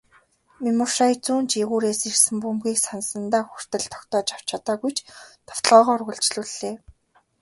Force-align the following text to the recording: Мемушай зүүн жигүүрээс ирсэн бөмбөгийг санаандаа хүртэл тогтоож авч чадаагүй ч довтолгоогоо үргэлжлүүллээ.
Мемушай 0.63 1.13
зүүн 1.25 1.43
жигүүрээс 1.53 2.01
ирсэн 2.09 2.35
бөмбөгийг 2.43 2.79
санаандаа 2.85 3.43
хүртэл 3.47 3.85
тогтоож 3.93 4.27
авч 4.35 4.45
чадаагүй 4.49 4.91
ч 4.95 4.97
довтолгоогоо 5.47 5.95
үргэлжлүүллээ. 5.97 6.75